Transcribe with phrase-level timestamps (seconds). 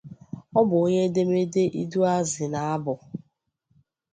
[0.59, 2.93] Ọ bụ onye edemede iduazị na abụ